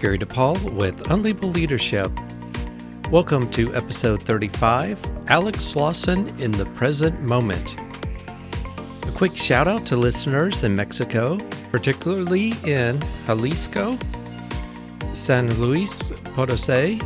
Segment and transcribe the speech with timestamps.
[0.00, 2.12] Gary DePaul with Unlabeled Leadership.
[3.10, 7.76] Welcome to episode 35 Alex Lawson in the Present Moment.
[9.08, 11.36] A quick shout out to listeners in Mexico,
[11.72, 13.98] particularly in Jalisco,
[15.14, 17.00] San Luis Potosi,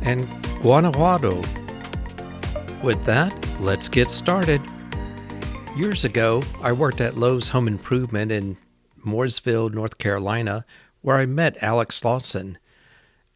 [0.00, 0.26] and
[0.62, 1.42] Guanajuato.
[2.82, 4.62] With that, let's get started.
[5.76, 8.56] Years ago, I worked at Lowe's Home Improvement in
[9.04, 10.64] Mooresville, North Carolina,
[11.02, 12.58] where I met Alex Lawson.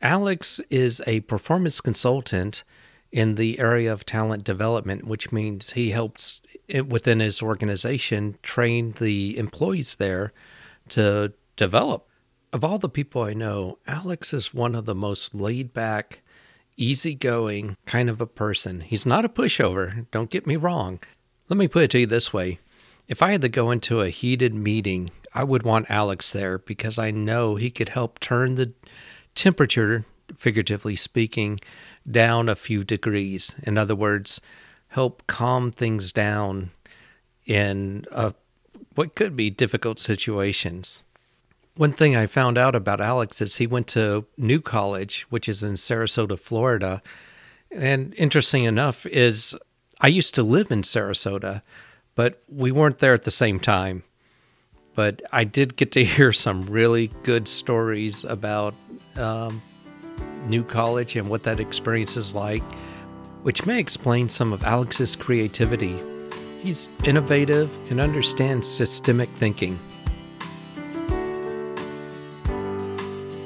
[0.00, 2.64] Alex is a performance consultant
[3.12, 6.42] in the area of talent development, which means he helps
[6.86, 10.32] within his organization train the employees there
[10.88, 12.08] to develop.
[12.52, 16.20] Of all the people I know, Alex is one of the most laid back,
[16.76, 18.80] easygoing kind of a person.
[18.80, 21.00] He's not a pushover, don't get me wrong.
[21.48, 22.58] Let me put it to you this way
[23.08, 26.98] if I had to go into a heated meeting I would want Alex there because
[26.98, 28.72] I know he could help turn the
[29.34, 31.60] temperature, figuratively speaking,
[32.10, 33.54] down a few degrees.
[33.62, 34.40] In other words,
[34.88, 36.70] help calm things down
[37.44, 38.32] in a,
[38.94, 41.02] what could be difficult situations.
[41.76, 45.62] One thing I found out about Alex is he went to New College, which is
[45.62, 47.02] in Sarasota, Florida.
[47.70, 49.54] And interesting enough is
[50.00, 51.60] I used to live in Sarasota,
[52.14, 54.02] but we weren't there at the same time
[54.96, 58.74] but I did get to hear some really good stories about
[59.14, 59.62] um,
[60.48, 62.64] New College and what that experience is like,
[63.42, 66.02] which may explain some of Alex's creativity.
[66.60, 69.78] He's innovative and understands systemic thinking.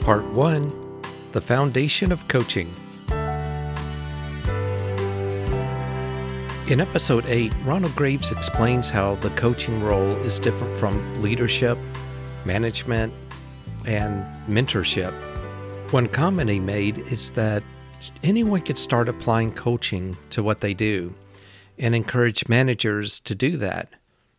[0.01, 2.73] Part 1 The Foundation of Coaching.
[6.70, 11.76] In episode 8, Ronald Graves explains how the coaching role is different from leadership,
[12.44, 13.12] management,
[13.86, 15.12] and mentorship.
[15.92, 17.64] One comment he made is that
[18.22, 21.12] anyone could start applying coaching to what they do
[21.76, 23.88] and encourage managers to do that.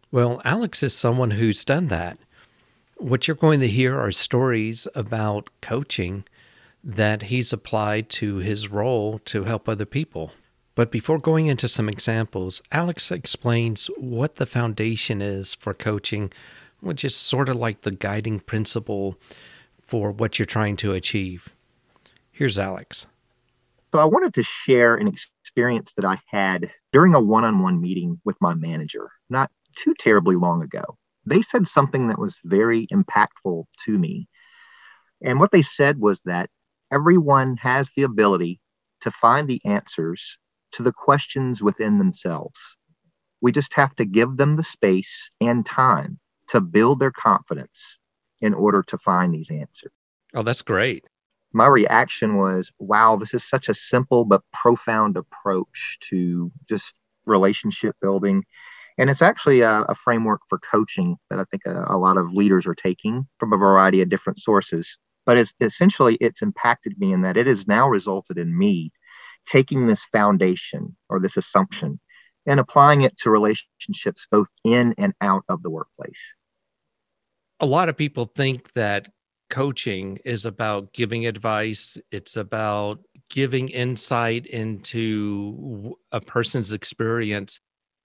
[0.09, 2.17] Well, Alex is someone who's done that.
[2.95, 6.23] What you're going to hear are stories about coaching
[6.81, 10.31] that he's applied to his role to help other people.
[10.81, 16.33] But before going into some examples, Alex explains what the foundation is for coaching,
[16.79, 19.15] which is sort of like the guiding principle
[19.83, 21.49] for what you're trying to achieve.
[22.31, 23.05] Here's Alex.
[23.93, 27.79] So, I wanted to share an experience that I had during a one on one
[27.79, 30.97] meeting with my manager not too terribly long ago.
[31.27, 34.27] They said something that was very impactful to me.
[35.23, 36.49] And what they said was that
[36.91, 38.59] everyone has the ability
[39.01, 40.39] to find the answers
[40.73, 42.59] to the questions within themselves.
[43.41, 47.99] We just have to give them the space and time to build their confidence
[48.41, 49.91] in order to find these answers.
[50.33, 51.05] Oh, that's great.
[51.53, 56.93] My reaction was, wow, this is such a simple but profound approach to just
[57.25, 58.43] relationship building.
[58.97, 62.33] And it's actually a, a framework for coaching that I think a, a, lot of
[62.33, 64.97] leaders are taking from a variety of different sources.
[65.25, 68.91] But it's essentially it's impacted me in that it has now resulted in me
[69.45, 71.99] taking this foundation or this assumption
[72.45, 76.21] and applying it to relationships both in and out of the workplace.
[77.59, 79.07] A lot of people think that
[79.49, 87.59] coaching is about giving advice, it's about giving insight into a person's experience.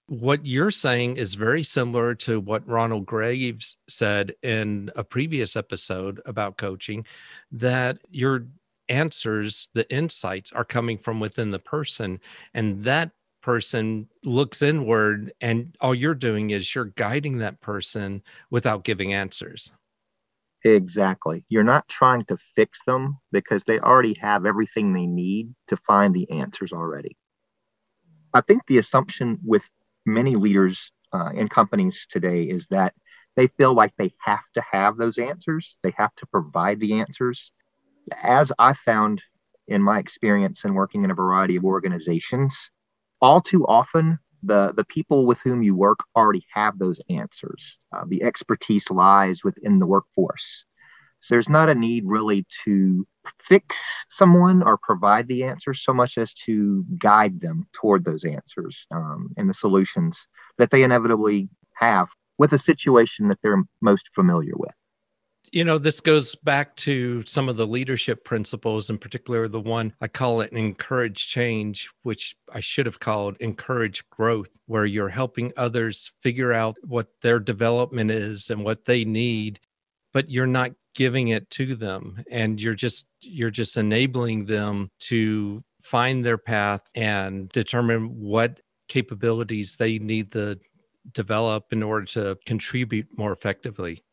[0.07, 6.21] What you're saying is very similar to what Ronald Graves said in a previous episode
[6.25, 7.05] about coaching
[7.51, 8.45] that you're
[8.89, 12.19] answers, the insights are coming from within the person.
[12.53, 13.11] And that
[13.41, 18.21] person looks inward, and all you're doing is you're guiding that person
[18.51, 19.71] without giving answers.
[20.65, 21.45] Exactly.
[21.47, 26.13] You're not trying to fix them because they already have everything they need to find
[26.13, 27.15] the answers already.
[28.33, 29.63] I think the assumption with
[30.05, 32.93] many leaders uh, in companies today is that
[33.37, 37.51] they feel like they have to have those answers, they have to provide the answers,
[38.21, 39.21] as I found
[39.67, 42.55] in my experience in working in a variety of organizations,
[43.21, 47.79] all too often the the people with whom you work already have those answers.
[47.91, 50.65] Uh, the expertise lies within the workforce.
[51.19, 53.07] So there's not a need really to
[53.39, 58.85] fix someone or provide the answers so much as to guide them toward those answers
[58.91, 60.27] um, and the solutions
[60.59, 62.07] that they inevitably have
[62.37, 64.75] with a situation that they're most familiar with
[65.51, 69.93] you know, this goes back to some of the leadership principles, in particular, the one
[70.01, 75.53] I call it encourage change, which I should have called encourage growth, where you're helping
[75.57, 79.59] others figure out what their development is and what they need,
[80.13, 85.63] but you're not giving it to them and you're just you're just enabling them to
[85.83, 90.59] find their path and determine what capabilities they need to
[91.13, 94.03] develop in order to contribute more effectively.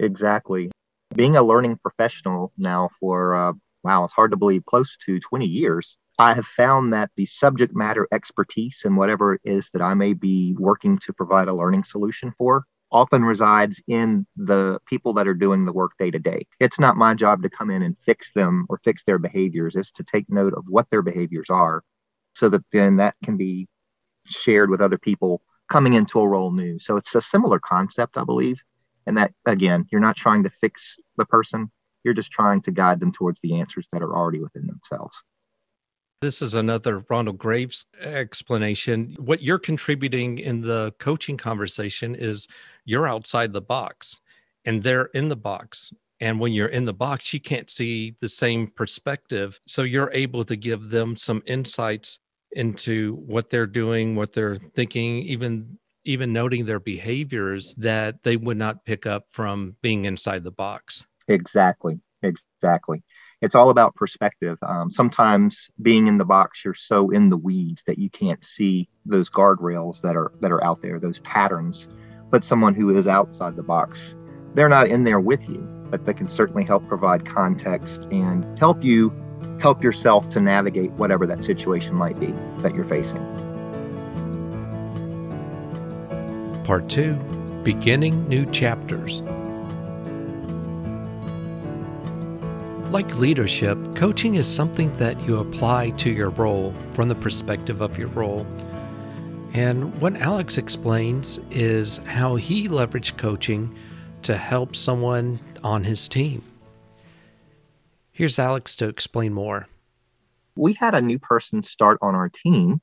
[0.00, 0.70] Exactly.
[1.14, 3.52] Being a learning professional now for, uh,
[3.82, 7.74] wow, it's hard to believe, close to 20 years, I have found that the subject
[7.74, 11.84] matter expertise and whatever it is that I may be working to provide a learning
[11.84, 16.46] solution for often resides in the people that are doing the work day to day.
[16.60, 19.74] It's not my job to come in and fix them or fix their behaviors.
[19.74, 21.82] It's to take note of what their behaviors are
[22.34, 23.66] so that then that can be
[24.26, 26.78] shared with other people coming into a role new.
[26.78, 28.62] So it's a similar concept, I believe.
[29.06, 31.70] And that, again, you're not trying to fix the person,
[32.04, 35.16] you're just trying to guide them towards the answers that are already within themselves.
[36.20, 39.14] This is another Ronald Graves explanation.
[39.18, 42.46] What you're contributing in the coaching conversation is
[42.86, 44.20] you're outside the box
[44.64, 45.92] and they're in the box.
[46.20, 49.60] And when you're in the box, you can't see the same perspective.
[49.66, 52.20] So you're able to give them some insights
[52.52, 58.56] into what they're doing, what they're thinking, even even noting their behaviors that they would
[58.56, 61.04] not pick up from being inside the box.
[61.28, 62.00] Exactly.
[62.22, 63.02] Exactly.
[63.42, 64.58] It's all about perspective.
[64.62, 68.88] Um, sometimes being in the box, you're so in the weeds that you can't see
[69.04, 71.88] those guardrails that are that are out there, those patterns.
[72.30, 74.16] But someone who is outside the box,
[74.54, 75.58] they're not in there with you,
[75.90, 79.12] but they can certainly help provide context and help you
[79.60, 83.53] help yourself to navigate whatever that situation might be that you're facing.
[86.64, 87.12] Part 2
[87.62, 89.20] Beginning New Chapters.
[92.90, 97.98] Like leadership, coaching is something that you apply to your role from the perspective of
[97.98, 98.46] your role.
[99.52, 103.76] And what Alex explains is how he leveraged coaching
[104.22, 106.42] to help someone on his team.
[108.10, 109.68] Here's Alex to explain more.
[110.56, 112.80] We had a new person start on our team,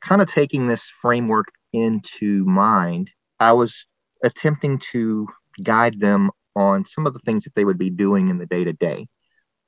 [0.00, 3.10] kind of taking this framework into mind.
[3.40, 3.86] I was
[4.22, 5.28] attempting to
[5.62, 8.64] guide them on some of the things that they would be doing in the day
[8.64, 9.06] to day.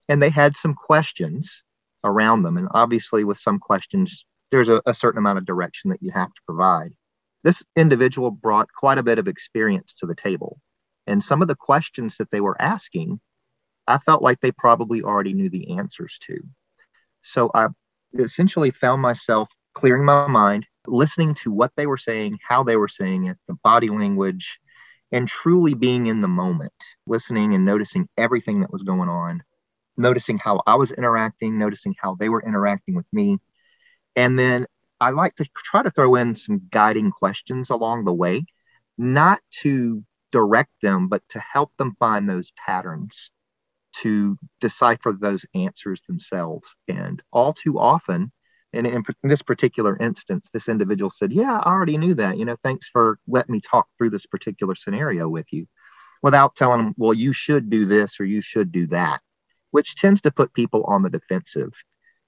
[0.08, 1.62] And they had some questions
[2.02, 2.56] around them.
[2.56, 6.28] And obviously, with some questions, there's a, a, certain amount of direction that you have
[6.28, 6.92] to provide.
[7.44, 10.60] This individual brought quite a bit of experience to the table.
[11.06, 13.20] And some of the questions that they were asking
[13.90, 16.38] I felt like they probably already knew the answers to.
[17.22, 17.68] So I
[18.18, 22.88] essentially found myself clearing my mind, listening to what they were saying, how they were
[22.88, 24.58] saying it, the body language,
[25.12, 26.72] and truly being in the moment,
[27.06, 29.42] listening and noticing everything that was going on,
[29.96, 33.38] noticing how I was interacting, noticing how they were interacting with me.
[34.16, 34.66] And then
[35.00, 38.44] I like to try to throw in some guiding questions along the way,
[38.98, 43.30] not to direct them, but to help them find those patterns
[43.92, 46.76] to decipher those answers themselves.
[46.86, 48.30] And all too often,
[48.72, 52.38] and in, this particular instance, this individual said, Yeah, I already knew that.
[52.38, 55.66] You know, thanks for letting me talk through this particular scenario with you
[56.22, 59.20] without telling them, Well, you should do this or you should do that,
[59.72, 61.72] which tends to put people on the defensive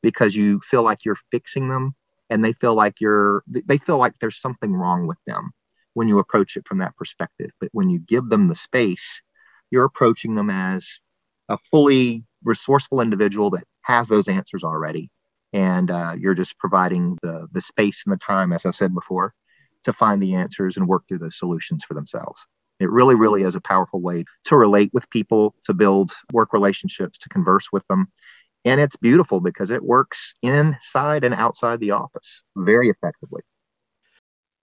[0.03, 1.95] because you feel like you're fixing them
[2.29, 5.53] and they feel like you're, they feel like there's something wrong with them
[5.95, 7.51] when you approach it from that perspective.
[7.61, 9.23] But when you give them the space,
[9.71, 10.99] you're approaching them as
[11.49, 15.11] a fully resourceful individual that has those answers already
[15.53, 19.35] and uh, you're just providing the the space and the time as i said before
[19.85, 22.41] to find the answers and work through those solutions for themselves.
[22.81, 27.19] It really really is a powerful way to relate with people to build work relationships
[27.19, 28.09] to converse with them.
[28.65, 33.43] And it's beautiful because it works inside and outside the office very effectively.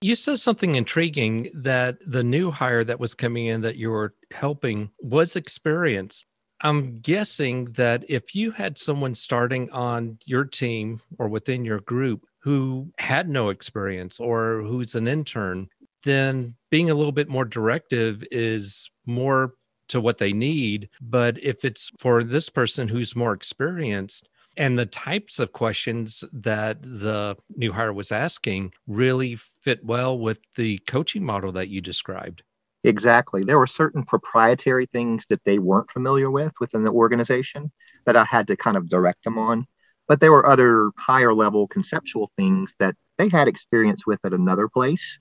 [0.02, 4.16] You said something intriguing that the new hire that was coming in that you were
[4.32, 6.26] helping was experienced
[6.62, 12.26] I'm guessing that if you had someone starting on your team or within your group
[12.40, 15.70] who had no experience or who's an intern,
[16.04, 19.54] then being a little bit more directive is more
[19.90, 20.90] to what they need.
[21.02, 26.82] But if it's for this person who's more experienced, and the types of questions that
[26.82, 32.44] the new hire was asking really fit well with the coaching model that you described.
[32.84, 33.44] Exactly.
[33.44, 37.72] There were certain proprietary things that they weren't familiar with within the organization
[38.06, 39.68] that I had to kind of direct them on.
[40.08, 44.68] But there were other higher level conceptual things that they had experience with at another
[44.70, 45.18] place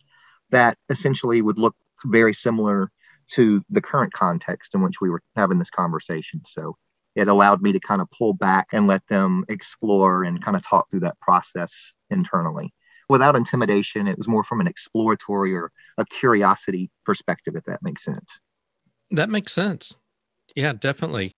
[0.51, 1.75] that essentially would look
[2.07, 2.91] very similar
[3.33, 6.41] to the current context in which we were having this conversation.
[6.49, 6.77] So
[7.17, 10.65] it allowed me to kind of pull back and let them explore and kind of
[10.67, 12.73] talk through that process internally
[13.09, 14.07] without intimidation.
[14.07, 18.41] It was more from an exploratory or a curiosity perspective, if that makes sense.
[19.11, 19.99] That makes sense.
[20.55, 21.33] Yeah, definitely.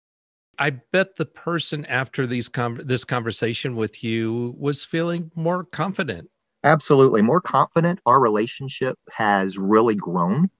[0.58, 2.50] I bet the person after these
[2.84, 6.28] this conversation with you was feeling more confident.
[6.64, 8.00] Absolutely, more confident.
[8.04, 10.50] Our relationship has really grown,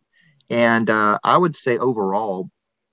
[0.49, 2.49] and uh, I would say overall,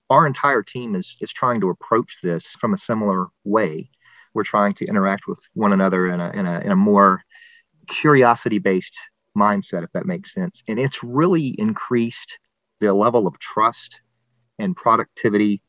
[0.09, 3.89] our entire team is is trying to approach this from a similar way.
[4.33, 7.23] We're trying to interact with one another in a in a, in a more
[7.87, 8.97] curiosity based
[9.37, 10.63] mindset, if that makes sense.
[10.67, 12.37] And it's really increased
[12.79, 13.99] the level of trust
[14.59, 15.61] and productivity.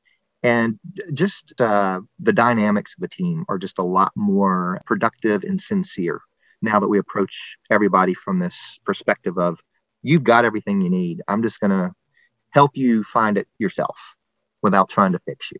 [0.43, 0.79] And
[1.13, 6.21] just uh, the dynamics of the team are just a lot more productive and sincere
[6.63, 9.59] now that we approach everybody from this perspective of
[10.03, 11.23] you've got everything you need.
[11.29, 11.93] I'm just going to
[12.51, 14.17] help you find it yourself
[14.63, 15.59] without trying to fix you.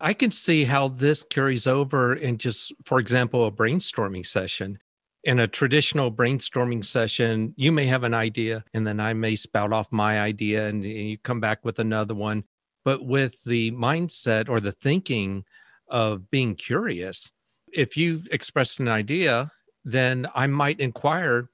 [0.00, 4.78] I can see how this carries over in just for example a brainstorming session
[5.24, 9.72] in a traditional brainstorming session, you may have an idea and then I may spout
[9.72, 12.44] off my idea and you come back with another one.
[12.84, 15.44] But with the mindset or the thinking
[15.88, 17.30] of being curious,
[17.72, 19.52] if you express an idea,
[19.84, 21.48] then I might inquire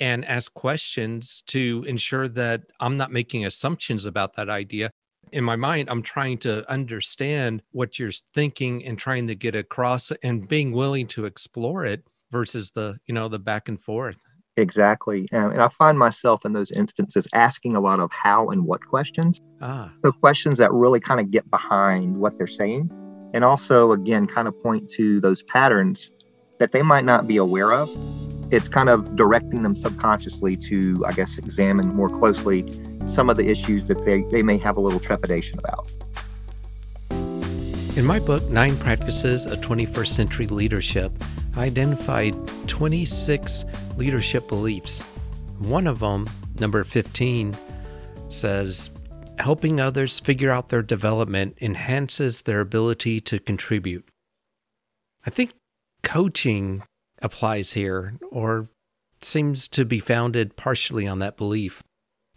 [0.00, 4.90] and ask questions to ensure that I'm not making assumptions about that idea.
[5.30, 10.10] In my mind, I'm trying to understand what you're thinking and trying to get across
[10.22, 14.16] and being willing to explore it versus the you know the back and forth.
[14.56, 18.86] Exactly and i find myself in those instances asking a lot of how and what
[18.86, 19.40] questions.
[19.60, 19.90] Ah.
[20.04, 22.88] so questions that really kind of get behind what they're saying
[23.34, 26.08] and also again kind of point to those patterns
[26.60, 27.90] that they might not be aware of.
[28.52, 32.64] It's kind of directing them subconsciously to i guess examine more closely
[33.06, 35.90] some of the issues that they, they may have a little trepidation about
[37.96, 41.12] in my book nine practices of 21st century leadership
[41.56, 42.34] I identified
[42.66, 43.64] 26
[43.96, 45.02] leadership beliefs.
[45.60, 47.56] One of them, number 15,
[48.28, 48.90] says
[49.38, 54.04] helping others figure out their development enhances their ability to contribute.
[55.24, 55.52] I think
[56.02, 56.82] coaching
[57.22, 58.68] applies here or
[59.20, 61.84] seems to be founded partially on that belief.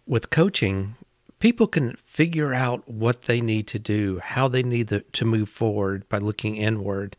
[0.06, 0.94] With coaching,
[1.38, 6.08] people can figure out what they need to do, how they need to move forward
[6.08, 7.16] by looking inward.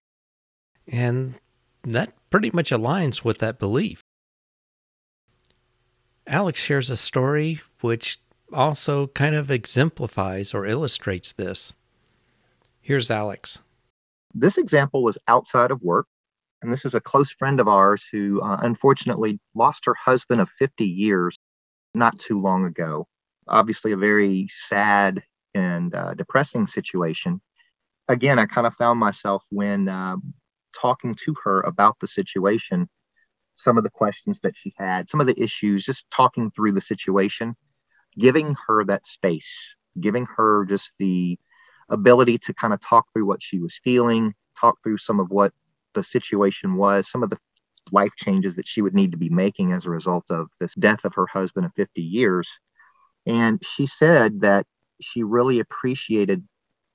[0.87, 1.35] And
[1.83, 4.01] that pretty much aligns with that belief.
[6.27, 8.19] Alex shares a story which
[8.53, 11.73] also kind of exemplifies or illustrates this.
[12.81, 13.59] Here's Alex.
[14.33, 16.07] This example was outside of work.
[16.61, 20.49] And this is a close friend of ours who uh, unfortunately lost her husband of
[20.59, 21.37] 50 years
[21.93, 23.07] not too long ago.
[23.49, 27.41] Obviously, a very sad and uh, depressing situation.
[28.07, 30.17] Again, I kind of found myself when uh,
[30.79, 32.89] talking to her about the situation,
[33.55, 36.81] some of the questions that she had, some of the issues, just talking through the
[36.81, 37.55] situation,
[38.17, 41.37] giving her that space, giving her just the
[41.89, 45.53] ability to kind of talk through what she was feeling, talk through some of what
[45.93, 47.37] the situation was, some of the
[47.91, 51.03] life changes that she would need to be making as a result of this death
[51.05, 52.47] of her husband of 50 years.
[53.25, 54.65] And she said that
[55.01, 56.43] she really appreciated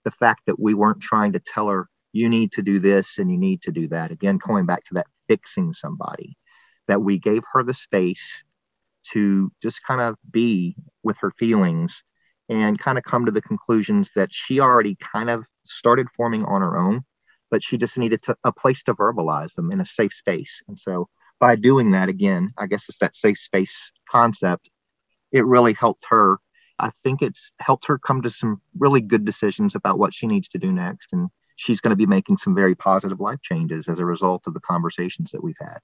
[0.05, 3.31] the fact that we weren't trying to tell her you need to do this and
[3.31, 4.11] you need to do that.
[4.11, 6.37] Again, going back to that fixing somebody,
[6.87, 8.45] that we gave her the space
[9.13, 12.03] to just kind of be with her feelings
[12.49, 16.61] and kind of come to the conclusions that she already kind of started forming on
[16.61, 17.03] her own,
[17.51, 20.63] but she just needed to, a place to verbalize them in a safe space.
[20.69, 21.09] And so
[21.41, 24.71] by doing that, again, I guess it's that safe space concept,
[25.35, 26.39] it really helped her.
[26.79, 30.49] I think it's helped her come to some really good decisions about what she needs
[30.49, 31.09] to do next.
[31.13, 34.55] And she's going to be making some very positive life changes as a result of
[34.55, 35.79] the conversations that we've had.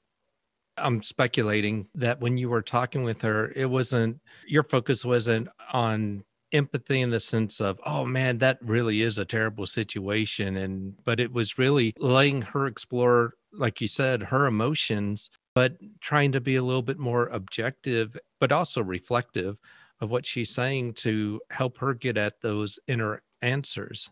[0.76, 6.24] I'm speculating that when you were talking with her, it wasn't your focus wasn't on
[6.52, 10.56] empathy in the sense of, oh man, that really is a terrible situation.
[10.56, 16.32] And, but it was really letting her explore, like you said, her emotions, but trying
[16.32, 19.58] to be a little bit more objective, but also reflective
[20.00, 24.10] of what she's saying to help her get at those inner answers.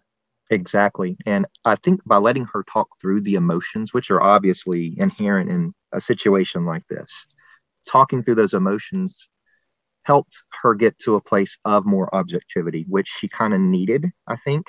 [0.51, 1.17] Exactly.
[1.27, 5.75] And I think by letting her talk through the emotions, which are obviously inherent in
[5.93, 7.11] a situation like this,
[7.87, 9.29] talking through those emotions
[10.05, 14.37] helped her get to a place of more objectivity, which she kind of needed, I
[14.37, 14.67] think,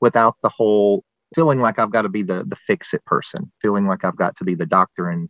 [0.00, 3.86] without the whole feeling like I've got to be the the fix it person, feeling
[3.86, 5.28] like I've got to be the doctor and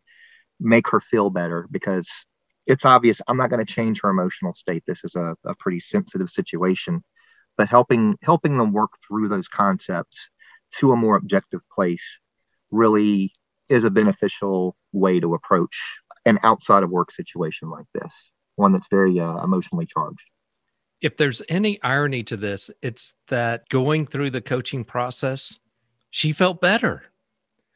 [0.61, 2.09] make her feel better because
[2.67, 4.85] it's obvious I'm not going to change her emotional state.
[4.87, 7.03] This is a, a pretty sensitive situation
[7.61, 10.31] but helping helping them work through those concepts
[10.79, 12.19] to a more objective place
[12.71, 13.35] really
[13.69, 15.79] is a beneficial way to approach
[16.25, 18.11] an outside of work situation like this,
[18.57, 20.23] one that's very uh, emotionally charged.
[21.03, 25.59] If there's any irony to this, it's that going through the coaching process,
[26.11, 27.05] she felt better.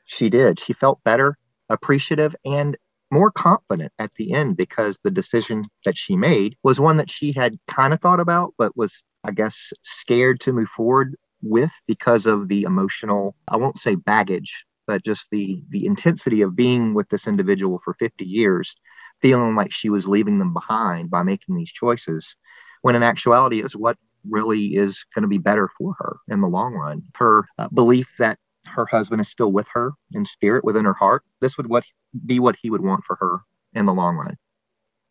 [0.07, 0.59] She did.
[0.61, 1.37] She felt better,
[1.71, 2.77] appreciative, and
[3.11, 7.33] more confident at the end because the decision that she made was one that she
[7.33, 12.27] had kind of thought about, but was, I guess, scared to move forward with because
[12.27, 17.09] of the emotional, I won't say baggage, but just the the intensity of being with
[17.09, 18.75] this individual for 50 years,
[19.23, 22.35] feeling like she was leaving them behind by making these choices
[22.83, 23.97] when in actuality is what
[24.29, 27.03] really is going to be better for her in the long run.
[27.15, 31.23] Her uh, belief that her husband is still with her in spirit within her heart,
[31.41, 31.85] this would what
[32.27, 33.41] be what he would want for her
[33.75, 34.37] in the long run.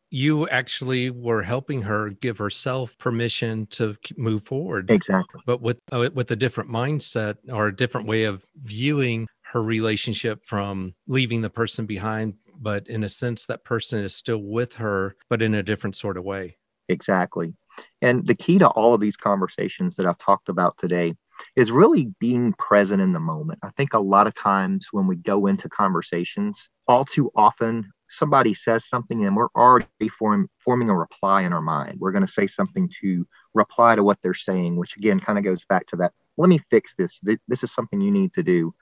[0.10, 4.92] You actually were helping her give herself permission to move forward.
[4.92, 5.42] Exactly.
[5.46, 10.44] But with uh, with a different mindset or a different way of viewing her relationship
[10.44, 15.16] from leaving the person behind, but in a sense that person is still with her,
[15.30, 16.58] but in a different sort of way.
[16.90, 17.54] Exactly.
[18.02, 21.16] And the key to all of these conversations that I've talked about today
[21.56, 23.60] is really being present in the moment.
[23.64, 28.54] I think a lot of times when we go into conversations, all too often somebody
[28.54, 32.00] says something and we're already form, forming a reply in our mind.
[32.00, 35.44] We're going to say something to reply to what they're saying, which again kind of
[35.44, 37.20] goes back to that let me fix this.
[37.48, 38.74] This is something you need to do.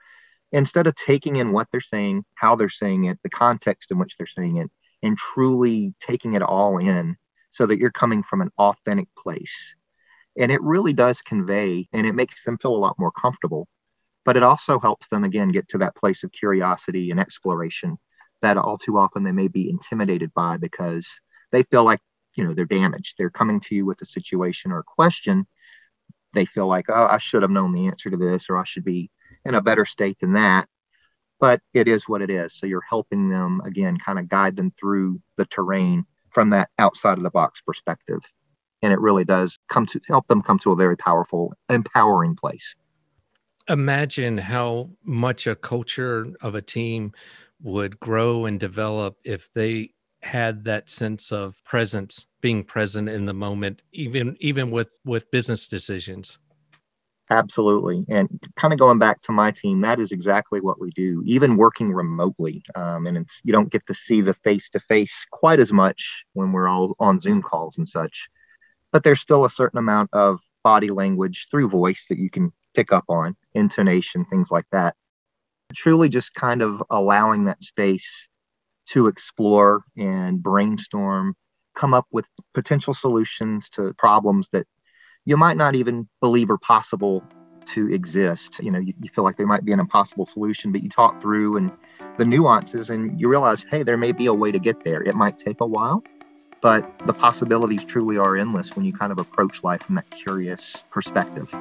[0.52, 4.16] Instead of taking in what they're saying, how they're saying it, the context in which
[4.16, 4.70] they're saying it,
[5.02, 7.16] and truly taking it all in
[7.50, 9.74] so that you're coming from an authentic place.
[10.36, 13.68] And it really does convey and it makes them feel a lot more comfortable.
[14.24, 17.98] But it also helps them, again, get to that place of curiosity and exploration
[18.40, 21.20] that all too often they may be intimidated by because
[21.50, 22.00] they feel like,
[22.34, 23.14] you know, they're damaged.
[23.18, 25.46] They're coming to you with a situation or a question.
[26.34, 28.84] They feel like, oh, I should have known the answer to this, or I should
[28.84, 29.10] be
[29.44, 30.68] in a better state than that.
[31.40, 32.54] But it is what it is.
[32.54, 37.18] So you're helping them, again, kind of guide them through the terrain from that outside
[37.18, 38.20] of the box perspective.
[38.80, 42.74] And it really does come to help them come to a very powerful, empowering place.
[43.68, 47.12] Imagine how much a culture of a team
[47.62, 53.34] would grow and develop if they had that sense of presence being present in the
[53.34, 56.38] moment even even with with business decisions
[57.32, 58.04] Absolutely.
[58.08, 61.56] And kind of going back to my team, that is exactly what we do, even
[61.56, 62.62] working remotely.
[62.74, 66.26] Um, and it's, you don't get to see the face to face quite as much
[66.34, 68.28] when we're all on Zoom calls and such.
[68.92, 72.92] But there's still a certain amount of body language through voice that you can pick
[72.92, 74.94] up on, intonation, things like that.
[75.74, 78.28] Truly just kind of allowing that space
[78.90, 81.34] to explore and brainstorm,
[81.74, 84.66] come up with potential solutions to problems that
[85.24, 87.22] you might not even believe are possible
[87.66, 88.58] to exist.
[88.60, 91.20] You know, you, you, feel like they might be an impossible solution, but you talk
[91.22, 91.72] through and
[92.18, 95.02] the nuances and you realize, hey, there may be a way to get there.
[95.02, 96.02] It might take a while,
[96.62, 100.84] but the possibilities truly are endless when you kind of approach life from that curious
[100.90, 101.52] perspective.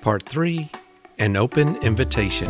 [0.00, 0.70] Part three
[1.18, 2.48] An Open Invitation.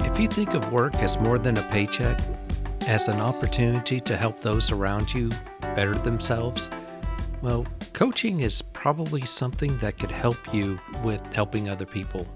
[0.00, 2.20] If you think of work as more than a paycheck,
[2.86, 6.70] as an opportunity to help those around you better themselves,
[7.40, 12.26] well, coaching is probably something that could help you with helping other people.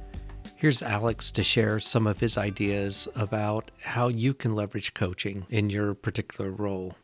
[0.60, 5.70] Here's Alex to share some of his ideas about how you can leverage coaching in
[5.70, 6.96] your particular role.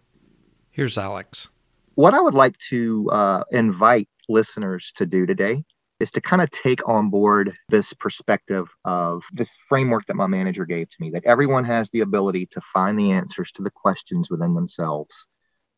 [0.73, 1.49] Here's Alex.
[1.95, 5.65] What I would like to uh, invite listeners to do today
[6.01, 10.67] is to kind of take on board this perspective of this framework that my manager
[10.67, 14.29] gave to me that everyone has the ability to find the answers to the questions
[14.29, 15.27] within themselves.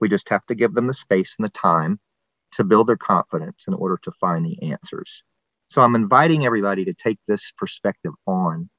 [0.01, 2.01] We just have to give them the space and the time
[2.55, 5.23] to build their confidence in order to find the answers.
[5.69, 8.71] So I'm inviting everybody to take this perspective on.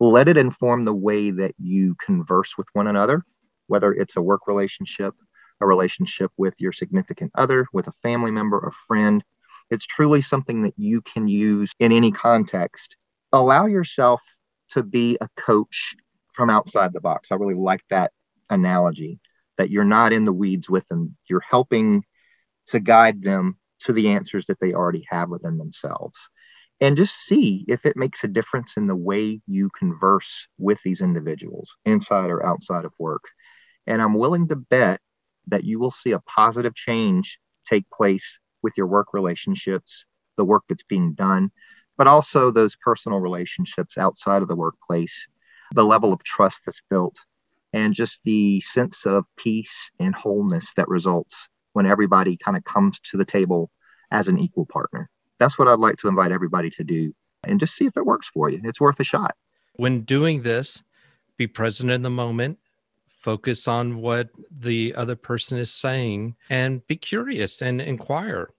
[0.00, 3.24] Let it inform the way that you converse with one another,
[3.66, 5.14] whether it's a work relationship,
[5.60, 9.22] a relationship with your significant other, with a family member, a friend,
[9.72, 12.94] it's truly something that you can use in any context.
[13.32, 14.20] Allow yourself
[14.72, 15.94] to be a coach
[16.30, 17.32] from outside the box.
[17.32, 18.12] I really like that
[18.50, 19.18] analogy
[19.56, 21.16] that you're not in the weeds with them.
[21.28, 22.04] You're helping
[22.66, 26.18] to guide them to the answers that they already have within themselves.
[26.80, 31.00] And just see if it makes a difference in the way you converse with these
[31.00, 33.22] individuals, inside or outside of work.
[33.86, 35.00] And I'm willing to bet
[35.48, 40.04] that you will see a positive change take place with your work relationships,
[40.36, 41.50] the work that's being done,
[41.96, 45.26] but also those personal relationships outside of the workplace,
[45.74, 47.16] the level of trust that's built,
[47.72, 53.00] and just the sense of peace and wholeness that results when everybody kind of comes
[53.00, 53.70] to the table
[54.10, 55.08] as an equal partner.
[55.38, 58.28] That's what I'd like to invite everybody to do and just see if it works
[58.28, 58.60] for you.
[58.64, 59.34] It's worth a shot.
[59.74, 60.82] When doing this,
[61.36, 62.58] be present in the moment,
[63.06, 68.50] focus on what the other person is saying and be curious and inquire.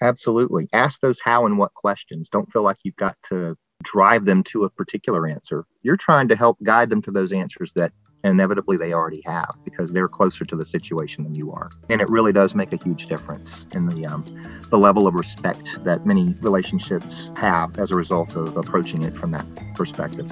[0.00, 0.68] Absolutely.
[0.72, 2.28] Ask those how and what questions.
[2.28, 5.64] Don't feel like you've got to drive them to a particular answer.
[5.82, 7.92] You're trying to help guide them to those answers that
[8.26, 11.70] inevitably they already have because they're closer to the situation than you are.
[11.88, 14.24] And it really does make a huge difference in the um,
[14.70, 19.30] the level of respect that many relationships have as a result of approaching it from
[19.30, 20.30] that perspective.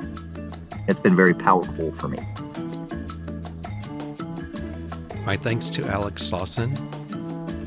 [0.89, 2.19] It's been very powerful for me.
[5.25, 6.77] My thanks to Alex Lawson.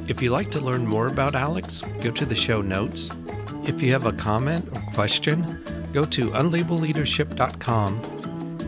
[0.08, 3.10] If you'd like to learn more about Alex, go to the show notes.
[3.64, 8.17] If you have a comment or question, go to unlabeledleadership.com,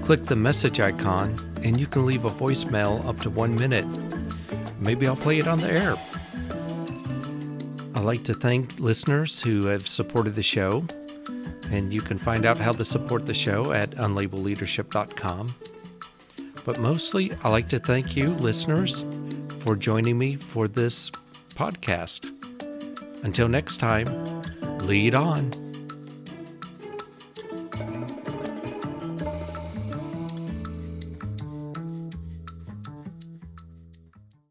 [0.10, 3.86] click the message icon, and you can leave a voicemail up to one minute.
[4.80, 5.96] Maybe I'll play it on the air.
[7.94, 10.84] I'd like to thank listeners who have supported the show,
[11.70, 15.54] and you can find out how to support the show at unlabeledleadership.com.
[16.66, 19.06] But mostly, I'd like to thank you, listeners,
[19.60, 21.12] for joining me for this
[21.54, 22.26] podcast.
[23.24, 24.08] Until next time,
[24.80, 25.69] lead on.